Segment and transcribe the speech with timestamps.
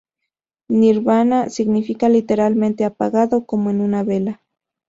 [0.67, 4.41] Nirvana significa literalmente "apagado", como en una vela.